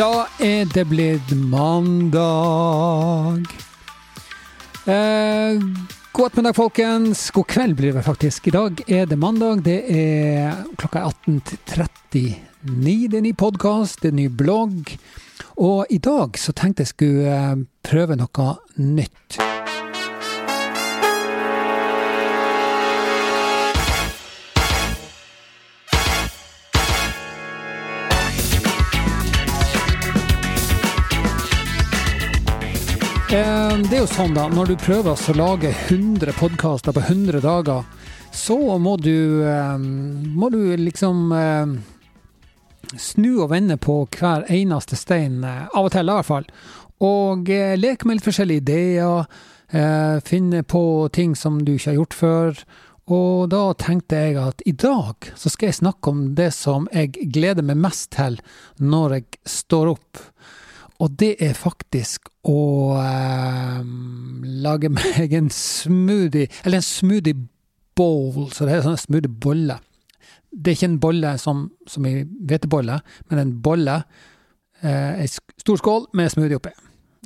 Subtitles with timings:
[0.00, 3.42] Da er det blitt mandag.
[4.88, 5.60] Eh,
[6.12, 7.26] god ettermiddag, folkens.
[7.36, 8.48] God kveld blir det faktisk.
[8.48, 9.60] I dag er det mandag.
[9.66, 12.24] Det er klokka 18.39.
[12.64, 14.96] Det er ny podkast, det er ny blogg.
[15.60, 19.49] Og i dag så tenkte jeg skulle eh, prøve noe nytt.
[33.80, 37.40] Eh, Det er jo sånn da, når du prøver å lage 100 podkaster på 100
[37.40, 37.84] dager,
[38.32, 41.66] så må du, eh, må du liksom eh,
[42.96, 46.46] snu og vende på hver eneste stein, eh, av og til i hvert fall.
[47.00, 49.26] Og leke med litt forskjellige ideer,
[50.26, 52.64] finne på ting som du ikke har gjort før.
[53.08, 57.12] Og da tenkte jeg at i dag så skal jeg snakke om det som jeg
[57.32, 58.40] gleder meg mest til
[58.80, 60.18] når jeg står opp.
[61.00, 62.60] Og det er faktisk å
[63.00, 63.78] eh,
[64.64, 67.46] lage meg en smoothie, eller en smoothie
[67.96, 69.78] bowl, så det er sånn smoothie bolle.
[70.50, 74.00] Det er ikke en bolle som, som i hvetebolle, men en bolle,
[74.82, 75.26] eh,
[75.62, 76.74] stor skål med smoothie oppi.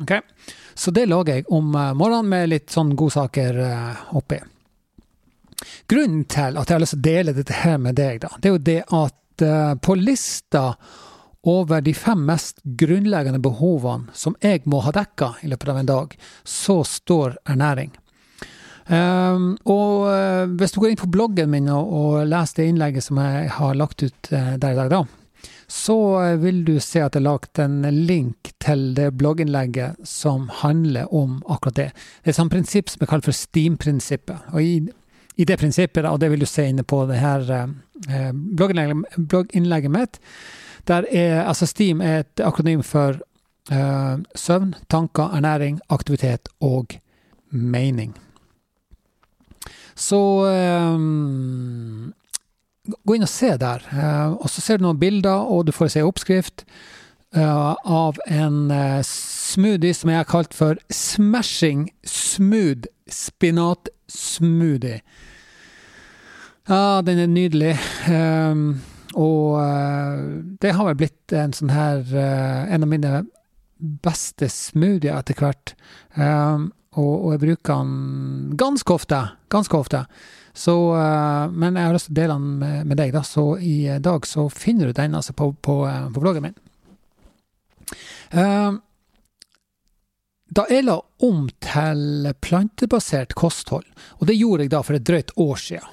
[0.03, 0.21] Okay?
[0.75, 4.41] Så det lager jeg om eh, morgenen med litt sånn godsaker eh, oppi.
[5.91, 8.51] Grunnen til at jeg har lyst til å dele dette her med deg, da, det
[8.51, 10.65] er jo det at eh, på lista
[11.45, 15.91] over de fem mest grunnleggende behovene som jeg må ha dekka i løpet av en
[15.91, 17.93] dag, så står ernæring.
[18.85, 23.07] Um, og uh, hvis du går inn på bloggen min og, og leser det innlegget
[23.07, 27.01] som jeg har lagt ut uh, der i dag, da, så uh, vil du se
[27.01, 31.89] at jeg har lagt en link til det blogginnlegget som handler om akkurat det.
[31.95, 34.53] Det er et sånt prinsipp som er kalt for STEAM-prinsippet.
[34.53, 34.75] Og i,
[35.37, 37.49] i, det prinsippet, og det vil du se inne på det her
[38.05, 40.21] blogginnlegget, blogginnlegget mitt,
[40.89, 43.21] der er, altså STEAM er et akronym for
[43.73, 46.87] uh, søvn, tanker, ernæring, aktivitet og
[47.51, 48.17] mening.
[49.97, 50.21] Så
[50.97, 52.13] um,
[53.07, 53.85] gå inn og se der.
[53.93, 56.67] Uh, og så ser du noen bilder, og du får se oppskrift
[57.37, 58.73] uh, av en
[59.07, 65.01] smoothie som jeg har kalt for Smashing Smooth Spinat Smoothie.
[66.69, 67.77] Ja, den er nydelig.
[68.09, 68.81] Um,
[69.15, 73.25] og det har vel blitt en sånn her En av mine
[73.79, 75.75] beste smoothier etter hvert.
[76.17, 79.21] Um, og, og, jeg bruker den ganske ofte.
[79.53, 80.05] Ganske ofte.
[80.55, 80.75] Så,
[81.51, 83.25] men jeg har lyst til å dele den med, deg, da.
[83.27, 85.81] Så i dag så finner du den altså på, på,
[86.15, 86.55] på bloggen min.
[90.55, 93.87] Da jeg la om til plantebasert kosthold,
[94.21, 95.91] og det gjorde jeg da for et drøyt år siden,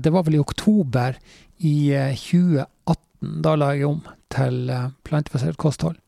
[0.00, 1.20] det var vel i oktober
[1.60, 3.40] i 2018.
[3.44, 4.00] Da la jeg om
[4.32, 4.70] til
[5.04, 5.98] plantebasert kosthold.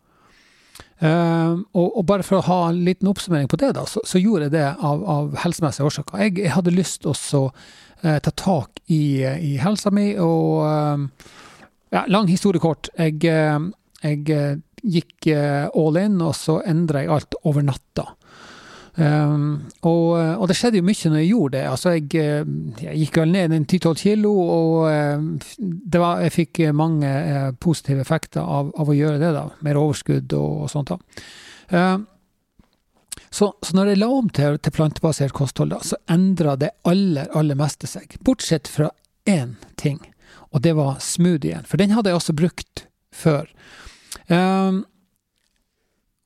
[1.02, 4.54] Uh, og, bare for å ha en liten oppsummering på det, da, så, gjorde jeg
[4.54, 6.20] det av, av helsemessige årsaker.
[6.22, 10.62] Jeg, jeg, hadde lyst til å uh, ta tak i, i helsa mi, og
[11.90, 12.92] ja, lang historie kort.
[12.94, 14.60] Jeg, jeg
[14.94, 18.06] gikk all in, og så endra jeg alt over natta.
[18.92, 21.62] Um, og, og, det skjedde jo mye når jeg gjorde det.
[21.70, 22.46] Altså, jeg,
[22.82, 28.04] jeg gikk vel ned en 10-12 kilo, og uh, var, jeg fikk mange uh, positive
[28.04, 29.32] effekter av, av, å gjøre det.
[29.36, 30.92] da, Mer overskudd og, og sånt.
[30.92, 30.98] da.
[31.72, 32.06] Um,
[33.32, 37.30] så, så, når jeg la om til, til plantebasert kosthold, da, så endra det aller,
[37.32, 38.18] aller meste seg.
[38.20, 38.90] Bortsett fra
[39.24, 40.02] én ting,
[40.52, 41.64] og det var smoothien.
[41.68, 43.48] For den hadde jeg også brukt før.
[44.28, 44.82] Um,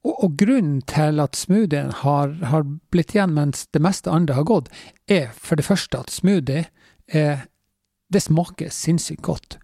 [0.07, 4.47] og, og, grunnen til at smoothien har, har, blitt igjen mens det meste andre har
[4.49, 4.71] gått,
[5.11, 6.67] er for det første at smoothie
[7.07, 7.47] er,
[8.13, 9.59] det smaker sinnssykt godt.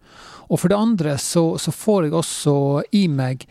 [0.51, 2.55] Og for det andre så, så får jeg også
[2.91, 3.45] i meg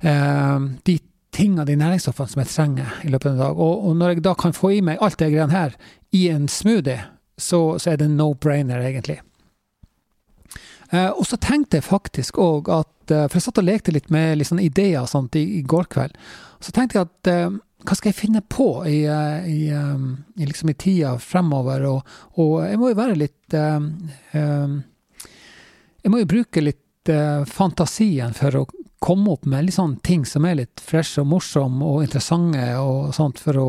[0.00, 0.96] eh, de
[1.34, 3.60] tingene, de næringsstoffene som jeg trenger i løpet av en dag.
[3.60, 5.76] Og, og når jeg da kan få i meg alt det greiene her
[6.14, 7.02] i en smoothie,
[7.36, 9.18] så, så er det no-brainer, egentlig.
[10.94, 14.10] Eh, og så tenkte jeg faktisk òg at eh, For jeg satt og lekte litt
[14.14, 16.14] med sånne ideer og sånt i, i, går kveld.
[16.62, 17.50] Så tenkte jeg at eh,
[17.84, 21.84] hva skal jeg finne på i, i, i, liksom i tida fremover?
[21.90, 23.52] Og, og, jeg må jo være litt
[26.00, 27.10] Jeg må jo bruke litt
[27.44, 28.64] fantasien for å
[29.04, 33.12] komme opp med litt sånne ting som er litt fresh og morsom og interessante og
[33.12, 33.68] sånt, for å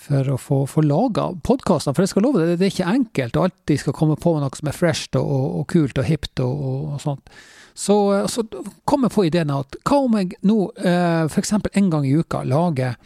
[0.00, 1.94] for å få, få laga podkastene.
[1.96, 4.50] For jeg skal love deg, det er ikke enkelt å alltid skal komme på noe
[4.56, 7.32] som er fresht og, og, og kult og hipt og, og sånt.
[7.76, 7.96] Så,
[8.28, 8.44] så,
[8.88, 11.54] kom jeg på ideen at hva om jeg nå eh, f.eks.
[11.54, 12.96] en gang i uka lager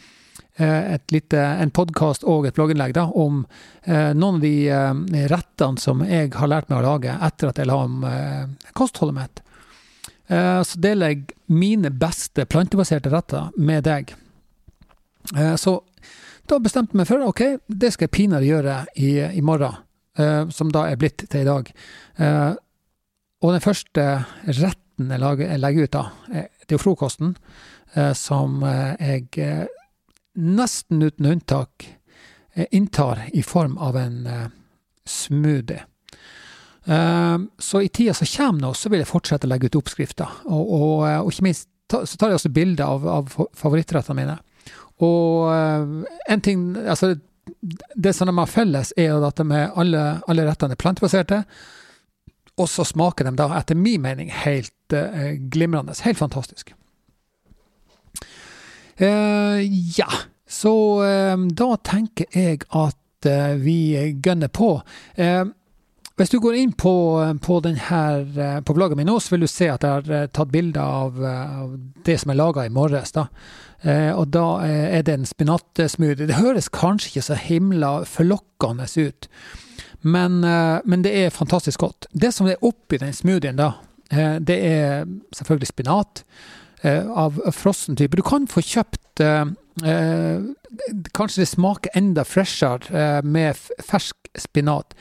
[0.56, 3.44] eh, lite, en podkast og et blogginnlegg da, om
[3.85, 7.61] eh, noen av de eh, rettene som jeg har lært meg å lage etter at
[7.61, 9.44] jeg la om eh, kostholdet mitt.
[10.32, 14.14] Eh, så deler jeg mine beste plantebaserte retter med deg.
[15.37, 15.79] Eh, så
[16.50, 19.79] da bestemte jeg meg for ok, det skal jeg pinadø gjøre i, i morgen,
[20.20, 21.70] uh, som da er blitt til i dag.
[22.20, 22.52] Uh,
[23.44, 24.05] og den første
[24.46, 27.35] retten jeg, lager, jeg legger ut da, det er jo frokosten,
[28.19, 29.67] som jeg
[30.38, 31.85] nesten uten unntak
[32.70, 34.17] inntar i form av en
[35.06, 35.82] smoothie.
[37.58, 40.40] Så i tida som kommer nå, så vil jeg fortsette å legge ut oppskrifter.
[40.47, 44.38] Og, og, og ikke minst så tar jeg også bilder av, av favorittrettene mine.
[45.02, 47.17] Og uh, en ting Altså,
[47.94, 51.43] det som de har felles, er at de er alle, alle rettene er plantebaserte.
[52.61, 55.96] Og så smaker de da, etter min mening, helt eh, glimrende.
[56.05, 56.70] Helt fantastisk.
[58.96, 59.64] Eh,
[59.99, 60.08] ja,
[60.46, 60.75] så
[61.50, 63.79] da tenker jeg at vi
[64.23, 64.76] gønner på.
[66.14, 66.94] Hvis du går inn på,
[67.43, 70.82] på, denne, på bloggen min nå, så vil du se at jeg har tatt bilder
[70.82, 71.72] av, av
[72.06, 73.11] det som er laga i morges.
[73.16, 73.26] da.
[73.84, 76.28] Eh, og da eh, er det en spinatsmoothie.
[76.28, 79.28] Det høres kanskje ikke så himla forlokkende ut,
[80.00, 82.08] men, eh, men, det er fantastisk godt.
[82.12, 83.75] Det som er oppi den smoothien, da,
[84.14, 86.22] det er selvfølgelig spinat
[86.84, 88.16] av frossen type.
[88.16, 89.22] Du kan få kjøpt
[91.16, 94.93] Kanskje det smaker enda freshere med fersk spinat.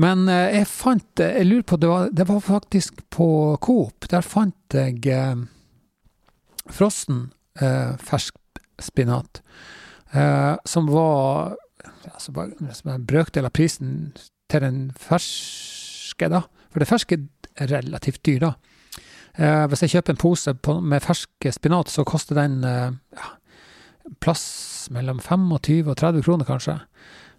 [0.00, 3.26] Men jeg fant Jeg lurer på Det var, det var faktisk på
[3.60, 4.06] Coop.
[4.08, 5.02] Der fant jeg
[6.70, 7.26] frossen
[7.60, 8.38] eh, fersk
[8.80, 9.42] spinat,
[10.12, 11.56] eh, som var
[12.12, 14.12] altså bare, som en brøkdel av prisen
[14.50, 16.44] til den ferske, da.
[16.72, 17.18] For det ferske
[17.60, 18.52] er relativt dyr, da.
[19.38, 23.30] Eh, hvis jeg kjøper en pose på, med fersk spinat, så koster den eh, ja,
[24.24, 26.78] plass mellom 25 og 30 kroner, kanskje.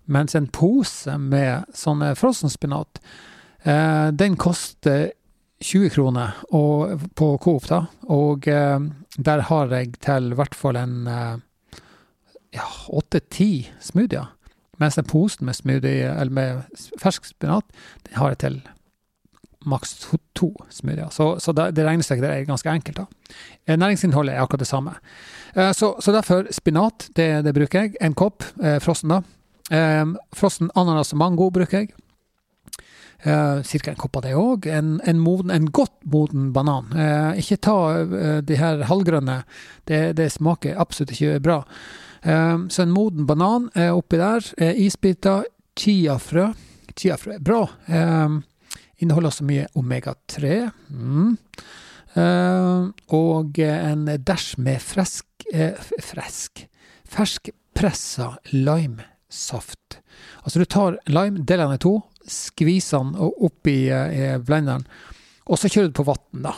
[0.06, 3.00] Mens en pose med sånne frossenspinat,
[3.64, 5.12] eh, den koster
[5.64, 7.86] 20 kroner og, på Coop, da.
[8.12, 8.80] Og eh,
[9.18, 11.38] der har jeg til i hvert fall en eh,
[12.90, 14.32] åtte-ti smoothier.
[14.82, 17.66] Mens den posen med smoothie, eller med fersk spinat,
[18.08, 18.62] den har jeg til
[19.70, 21.12] maks to, to smoothier.
[21.14, 22.98] Så, så det, det regnestykket der er ganske enkelt.
[22.98, 23.36] da.
[23.66, 24.98] Eh, næringsinnholdet er akkurat det samme.
[25.56, 27.96] Eh, så, så, derfor spinat, det, det, bruker jeg.
[28.02, 29.22] En kopp eh, frossen, da.
[29.72, 30.06] Eh,
[30.36, 31.94] frossen ananas og mango bruker jeg.
[33.24, 33.92] Uh, Ca.
[33.92, 34.66] en kopp av det òg.
[34.68, 35.20] En, en,
[35.52, 36.90] en, godt moden banan.
[36.92, 39.44] Uh, ikke ta uh, de her halvgrønne.
[39.88, 41.62] Det, det, smaker absolutt ikke bra.
[42.26, 44.44] Uh, så en moden banan er oppi der.
[44.60, 45.48] isbiter.
[45.80, 46.52] Chiafrø.
[47.00, 47.64] Chiafrø er bra.
[49.00, 50.70] inneholder også mye omega-3.
[50.90, 51.38] Mm.
[53.10, 55.26] og en dæsj med fresk
[56.00, 56.68] Fresk
[57.10, 58.38] Ferskpressa
[59.34, 60.00] limesaft.
[60.44, 63.92] Altså du tar lime, deler den i to skviser den opp i
[64.46, 64.86] blenderen,
[65.46, 66.54] og så kjører du på vann, da.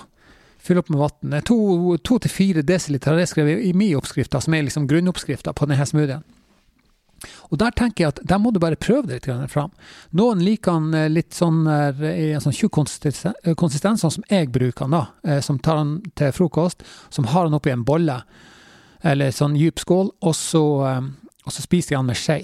[0.61, 1.41] Fyll opp med vann.
[1.45, 5.65] To, til fire desiliter har jeg skrevet i min oppskrift, som er liksom grunnoppskrifta på
[5.65, 6.23] denne smoothien.
[7.49, 9.71] Og der tenker jeg at der må du bare prøve det litt fram.
[10.13, 14.85] Noen liker den eh, litt sånn i en sånn tjukk konsistens, sånn som jeg bruker
[14.85, 15.05] den, da.
[15.25, 18.19] Eh, som tar den til frokost, som har den oppi en bolle,
[19.01, 21.01] eller sånn djup skål, og så, eh,
[21.45, 22.39] og så spiser jeg den med skje.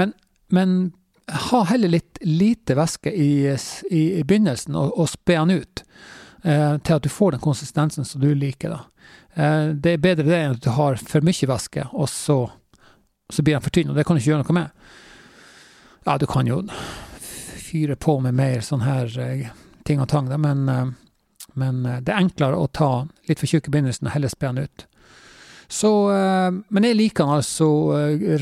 [0.00, 0.14] Men,
[0.48, 0.70] men
[1.32, 3.56] ha heller litt lite væske i,
[3.90, 5.84] i, i begynnelsen, og, og spe den ut
[6.44, 8.78] eh, til at du får den konsistensen som du liker.
[9.34, 12.38] Eh, det er bedre det enn at du har for mye væske, og så,
[13.30, 13.92] så blir den for tynn.
[13.92, 14.90] Og det kan du ikke gjøre noe med.
[16.06, 16.62] Ja, du kan jo
[17.62, 19.52] fyre på med mer sånn her eh,
[19.86, 20.88] ting og tang, men, eh,
[21.58, 22.92] men eh, det er enklere å ta
[23.30, 24.88] litt for tjukk i begynnelsen og heller spe den ut.
[25.72, 27.68] Så, eh, men jeg liker den altså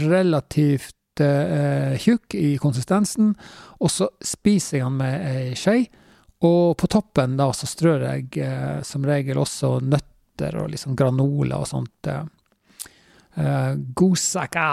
[0.03, 3.35] relativt eh, tjukk i konsistensen,
[3.79, 5.85] og så spiser jeg den med ei skje.
[6.47, 11.61] Og på toppen da så strør jeg eh, som regel også nøtter og liksom granola
[11.61, 12.09] og sånt.
[12.09, 12.23] Eh,
[13.37, 14.69] eh Gosaka.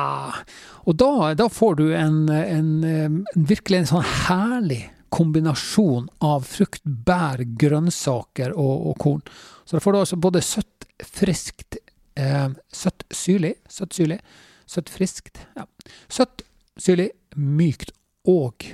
[0.87, 6.83] Og da, da, får du en, en, en, virkelig en sånn herlig kombinasjon av frukt,
[6.83, 9.21] bær, grønnsaker og, og korn.
[9.67, 11.79] Så da får du altså både søtt, friskt,
[12.17, 14.19] eh, søtt, syrlig, søtt, syrlig,
[14.67, 15.47] Søtt, friskt.
[15.55, 15.63] Ja.
[16.11, 16.43] Søtt,
[16.77, 17.93] syrlig, mykt
[18.27, 18.65] og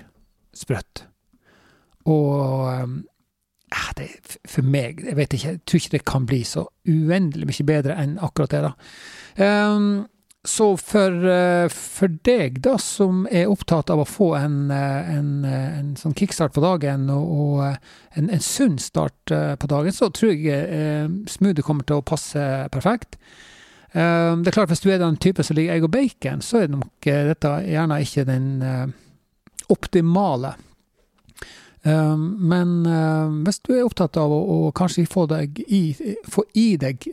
[0.57, 1.05] sprøtt.
[2.09, 2.95] Og eh,
[3.97, 4.07] det,
[4.50, 7.97] for meg Jeg vet ikke, jeg tror ikke det kan bli så uendelig mye bedre
[8.01, 8.73] enn akkurat det, da.
[9.73, 9.85] Um,
[10.47, 15.29] så for, uh, for, deg, da, som er opptatt av å få en, uh, en,
[15.47, 17.62] uh, en sånn kickstart på dagen og, og
[18.19, 23.15] en, en, sunn start på dagen, så tror jeg smoothie kommer til å passe perfekt.
[23.93, 24.01] Det
[24.50, 27.07] er klart, Hvis du er den type som liker egg og bacon, så er nok
[27.07, 28.88] eh, dette gjerne ikke den eh,
[29.69, 30.55] optimale
[31.83, 32.69] Men
[33.43, 35.25] hvis du er opptatt av å, å kanskje få,
[35.67, 35.81] i,
[36.31, 37.03] få i deg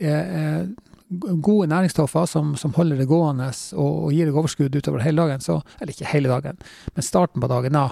[1.19, 5.43] gode næringsstoffer som, som, holder det gående og, og, gir deg overskudd utover hele dagen,
[5.43, 6.61] så, eller ikke hele dagen,
[6.95, 7.89] men starten på dagen, da,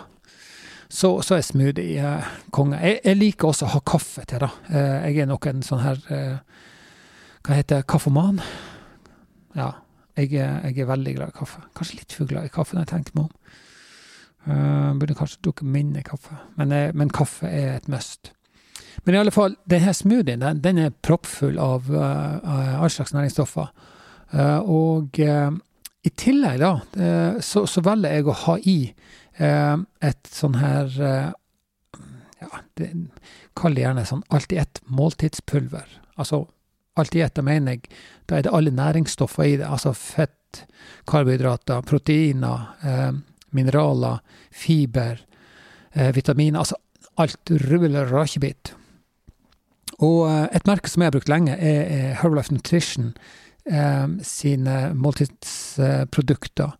[0.89, 2.79] så, så er smoothie eh, konge.
[2.81, 4.49] Jeg, jeg, liker også å ha kaffe til, da.
[4.71, 6.63] Eh, jeg er nok en sånn her eh,
[7.45, 7.87] Hva heter det?
[7.91, 8.41] Kaffeman?
[9.57, 9.69] Ja.
[10.17, 11.61] Jeg, jeg, er veldig glad i kaffe.
[11.77, 13.53] Kanskje litt for glad i kaffe når jeg tenker meg om.
[14.49, 18.31] Uh, burde kanskje drukke mindre kaffe, men, uh, men, kaffe er et must.
[19.05, 23.71] Men i alle fall, denne smoothien den, den er proppfull av uh, all slags næringsstoffer.
[24.69, 28.77] og i tillegg, da, så, så, velger jeg å ha i
[29.39, 32.91] et sånn her ja, det,
[33.57, 35.89] Kall det gjerne sånn alltid ett måltidspulver.
[36.21, 36.43] Altså
[36.99, 37.89] alt i ett, da mener jeg
[38.29, 39.67] da er det alle næringsstoffer i det.
[39.67, 40.63] Altså fett,
[41.09, 42.69] karbohydrater, proteiner,
[43.55, 45.23] mineraler, fiber,
[46.15, 46.61] vitaminer.
[46.61, 46.77] Altså
[47.19, 48.73] alt ruller rakebit.
[50.05, 53.13] Og eh, et merke som jeg har brukt lenge, er, er Herbalife Nutrition
[53.65, 56.75] eh, sine måltidsprodukter,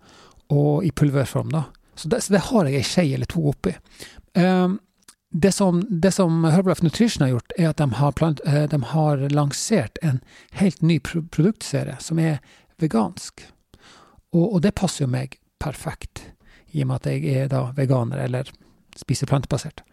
[0.49, 1.67] og i pulverform, da.
[1.99, 3.73] Så det, så det har jeg ei skje eller to oppi.
[4.33, 4.79] Um,
[5.29, 8.79] det som, det som Herbalife Nutrition har gjort, er at de har, plant, eh, de
[8.93, 10.21] har lansert en
[10.57, 12.39] helt ny produktserie som er
[12.81, 13.43] vegansk.
[14.33, 16.23] Og, og, det passer jo meg perfekt,
[16.71, 18.49] i og med at jeg er da veganer, eller
[18.97, 19.83] spiser plantebasert.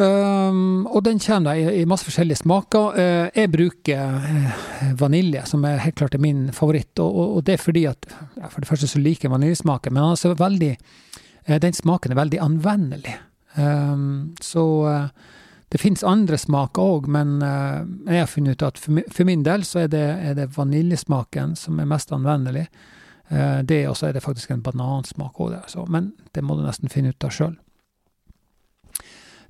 [0.00, 2.94] Um, og den kommer i, i, masse forskjellige smaker.
[2.96, 6.94] Uh, jeg bruker uh, vanilje, som er helt klart er min favoritt.
[7.02, 9.92] Og, og, og det er fordi at ja, For det første så liker jeg vaniljesmaken,
[9.92, 10.72] men altså veldig,
[11.50, 13.18] uh, den smaken er veldig anvendelig.
[13.58, 15.36] Um, så uh,
[15.70, 19.84] det fins andre smaker òg, men jeg har funnet ut at for, min del så
[19.84, 22.64] er det, er det, vaniljesmaken som er mest anvendelig.
[23.30, 26.64] Det Og så er det faktisk en banansmak òg der, så, men det må du
[26.66, 27.54] nesten finne ut av sjøl.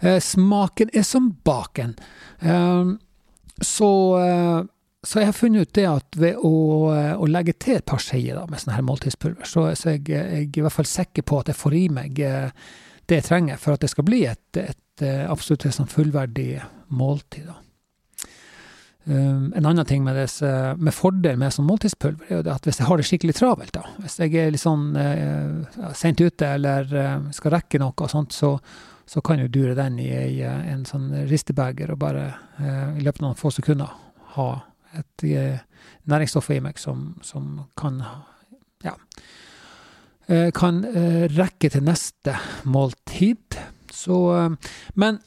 [0.01, 1.97] Smaken er som baken.
[2.41, 2.95] Ehm,
[3.61, 3.91] så
[5.03, 6.53] så jeg har funnet ut det at ved å,
[6.93, 10.61] å legge til et par skjeer med sånn her måltidspulver, så, så jeg, jeg, er
[10.61, 12.53] i hvert fall sikker på at jeg får i meg eh,
[13.09, 16.61] det jeg trenger for at det skal bli et, et eh, absolutt et sånn fullverdig
[16.93, 17.49] måltid.
[17.49, 17.57] Da.
[19.09, 20.29] Um, en annen ting med, det,
[20.77, 23.87] med fordel med sånn måltidspulver, er jo at hvis jeg har det skikkelig travelt, da,
[24.05, 28.37] hvis jeg er litt sånn uh, sent ute eller uh, skal rekke noe og sånt,
[28.37, 28.53] så,
[29.11, 32.29] så kan du dure den i, i en sånn ristebeger og bare
[32.63, 33.91] eh, i løpet av noen få sekunder
[34.37, 34.51] ha
[34.99, 35.25] et
[36.11, 37.99] næringsstoff i meg som, som kan
[38.85, 38.95] ja,
[40.31, 42.37] Eh, kan eh, rekke til neste
[42.71, 43.57] måltid.
[43.91, 44.51] Så eh,
[44.95, 45.19] Men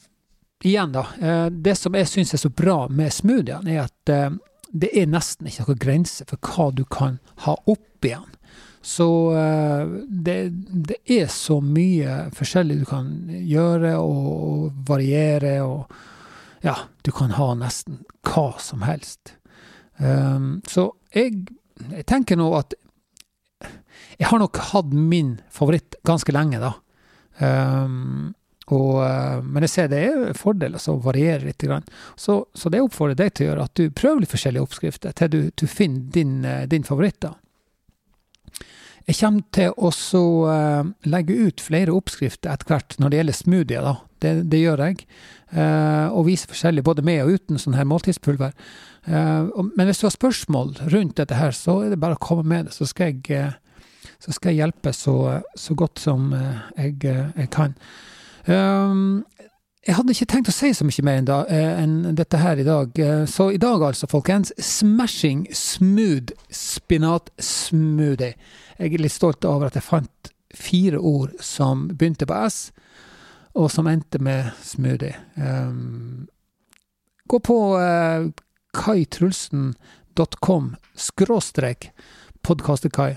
[0.63, 1.03] igjen, da.
[1.51, 4.11] Det som jeg syns er så bra med smoothiene, er at
[4.71, 8.29] det er nesten ikke noen grense for hva du kan ha oppi den.
[8.83, 9.07] Så
[10.09, 15.93] det, det, er så mye forskjellig du kan gjøre og, og variere og
[16.63, 19.37] Ja, du kan ha nesten hva som helst.
[19.97, 21.45] Um, så jeg,
[21.91, 22.75] jeg tenker nå at
[24.17, 26.73] jeg har nok hatt min favoritt ganske lenge, da.
[27.39, 28.33] Um,
[28.71, 31.65] og, uh, men jeg ser det er fordeler som varierer litt.
[32.15, 35.33] Så, så det oppfordrer deg til å gjøre at du prøver litt forskjellige oppskrifter til
[35.33, 37.19] du, du finner din, uh, din favoritt.
[37.25, 37.33] da.
[39.07, 39.91] Jeg kommer til å
[40.48, 43.88] uh, legge ut flere oppskrifter etter hvert når det gjelder smoothier.
[43.88, 43.95] da.
[44.24, 45.07] Det, det gjør jeg.
[45.51, 48.55] Uh, og vise forskjellig, både med og uten sånn her måltidspulver.
[49.03, 52.48] Uh, men hvis du har spørsmål rundt dette her, så er det bare å komme
[52.48, 53.51] med det, så skal jeg
[54.24, 55.15] så skal jeg hjelpe så,
[55.60, 57.75] så godt som eh, jeg, eh, jeg kan.
[59.83, 62.60] Jeg hadde ikke tenkt å si så mye mer enn, da, eh, enn dette her
[62.60, 63.00] i dag.
[63.27, 68.38] Så i dag altså, folkens, smashing smooth spinatsmoothie.
[68.77, 72.71] Jeg er litt stolt over at jeg fant fire ord som begynte på S,
[73.53, 75.15] og som endte med smoothie.
[75.37, 76.27] Um,
[77.29, 78.29] gå på uh,
[78.73, 81.91] kaitrulsen.com skråstrek
[82.43, 83.15] podkastekai.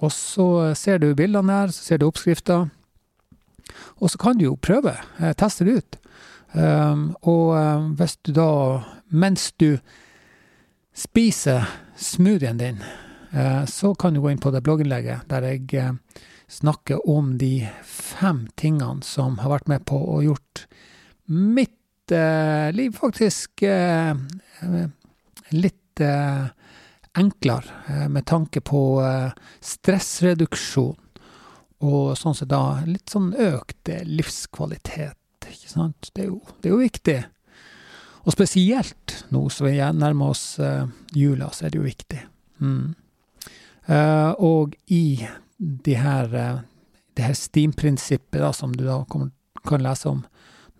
[0.00, 2.64] Og så ser du bildene her, så ser du oppskrifta.
[4.00, 5.98] Og så kan du jo prøve, eh, teste det ut.
[6.52, 9.78] Um, og um, hvis du da, mens du
[10.96, 12.80] spiser smoothien din,
[13.70, 15.92] så kan du gå inn på det blogginnlegget der jeg uh,
[16.50, 20.64] snakker om de fem tingene som har vært med på å gjort
[21.30, 23.62] mitt uh, liv faktisk
[25.54, 26.02] litt
[27.12, 30.96] enklere eh, med tanke på eh, stressreduksjon.
[31.80, 36.10] Og sånn sett da litt sånn økt eh, livskvalitet, ikke sant.
[36.14, 37.18] Det er jo, det er jo viktig.
[38.20, 40.58] Og spesielt nå som vi nærmer oss
[41.16, 42.18] jula, så er det jo viktig.
[42.60, 42.92] Mm.
[43.90, 45.26] Og i
[45.58, 46.28] de her,
[47.14, 49.32] det her Steam-prinsippet, som du da kommer,
[49.66, 50.22] kan lese om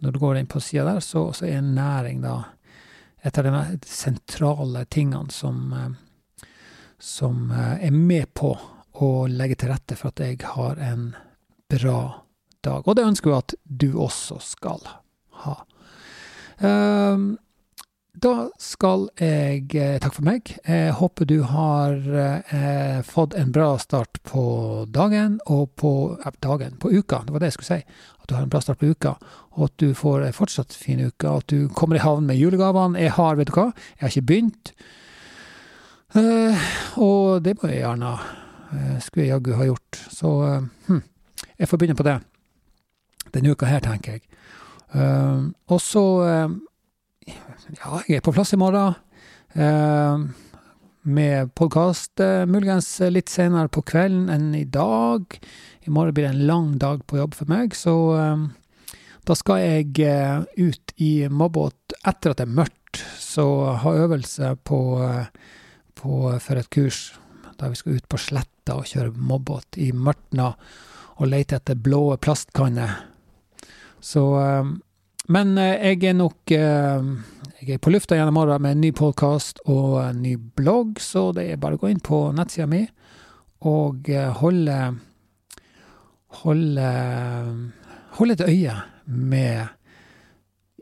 [0.01, 2.37] når du går inn på sida der, så, så, er næring da
[3.23, 6.47] et av de sentrale tingene som, eh,
[6.99, 8.55] som eh, er med på
[9.01, 11.11] å legge til rette for at jeg har en
[11.71, 12.01] bra
[12.65, 12.89] dag.
[12.89, 14.89] Og det ønsker vi at du også skal
[15.45, 15.55] ha.
[16.61, 17.39] Um,
[18.13, 20.51] da skal jeg eh, takke for meg.
[20.67, 24.43] Jeg håper du har eh, fått en bra start på
[24.91, 27.23] dagen, og på eh, dagen, på uka.
[27.25, 28.01] Det var det jeg skulle si.
[28.19, 29.15] At du har en bra start på uka,
[29.55, 31.31] og at du får en fortsatt fin uke.
[31.31, 32.99] At du kommer i havn med julegavene.
[32.99, 34.73] Jeg har, vet du hva, jeg har ikke begynt.
[36.19, 40.01] Eh, og det må jeg gjerne eh, skulle jeg jaggu ha gjort.
[40.11, 41.05] Så eh, hm,
[41.55, 42.19] jeg får begynne på det
[43.31, 44.25] denne uka her, tenker jeg.
[45.71, 46.03] og så
[47.31, 48.97] ja, jeg er på plass i morgen.
[49.55, 50.25] Eh,
[51.03, 55.39] med podkast eh, muligens litt senere på kvelden enn i dag.
[55.87, 58.45] I morgen blir det en lang dag på jobb for meg, så eh,
[59.29, 63.03] da skal jeg eh, ut i mobbåt etter at det er mørkt.
[63.23, 63.45] Så
[63.79, 65.27] ha øvelse på, eh,
[65.95, 67.13] på, for et kurs
[67.61, 70.55] da vi skal ut på sletta og kjøre mobbåt i mørtna
[71.21, 72.97] og lete etter blå plastkanner.
[74.01, 74.73] Så eh,
[75.31, 76.51] Men jeg er nok
[77.61, 80.99] jeg er på lufta igjen i morgen med en ny podkast og en ny blogg,
[80.99, 82.81] så det er bare å gå inn på nettsida mi
[83.69, 84.79] og eh, holde
[86.41, 86.91] Holde
[88.17, 89.67] Holde et øye med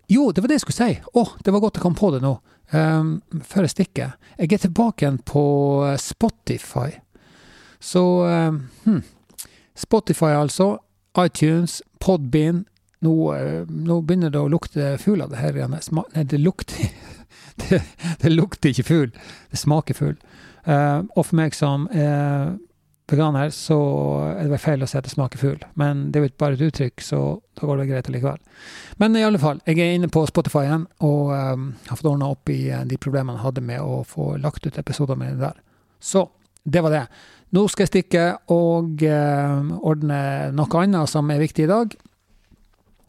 [0.08, 0.98] Jo, det var det jeg skulle si!
[1.02, 2.38] Å, oh, det var godt jeg kom på det nå.
[2.72, 3.10] Um,
[3.44, 4.14] før jeg stikker.
[4.38, 5.42] Jeg er tilbake igjen på
[6.00, 6.94] Spotify.
[7.80, 9.02] Så um, hmm.
[9.76, 10.78] Spotify, altså.
[11.20, 12.64] iTunes, Podbean,
[13.04, 15.76] nå, eh, nå, begynner det å lukte fugl av det her igjen.
[16.14, 16.88] Nei, det lukter
[17.62, 17.82] det,
[18.22, 19.12] det, lukter ikke fugl,
[19.52, 20.16] det smaker fugl.
[20.68, 22.58] Uh, og for meg som er
[23.08, 23.78] veganer, så
[24.34, 25.62] er det feil å si at det smaker fugl.
[25.80, 27.20] Men det er jo bare et uttrykk, så
[27.56, 28.42] da går det greit allikevel.
[29.00, 32.28] Men i alle fall, jeg er inne på Spotify igjen og um, har fått ordna
[32.34, 35.62] opp i de problemene jeg hadde med å få lagt ut episoder med det der.
[36.00, 36.26] Så
[36.68, 37.06] det var det.
[37.56, 40.20] Nå skal jeg stikke og uh, ordne
[40.52, 41.96] noe annet som er viktig i dag.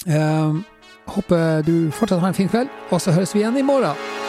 [0.07, 0.61] Uh,
[1.09, 4.28] håper du fortsatt har en fin kveld, og så høres vi igjen i morgen.